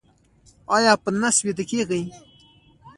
[0.75, 2.03] ایا په نس ویده کیږئ؟